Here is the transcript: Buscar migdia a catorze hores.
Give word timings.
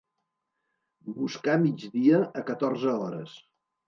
Buscar 1.17 1.57
migdia 1.65 2.21
a 2.41 2.43
catorze 2.47 2.95
hores. 3.03 3.37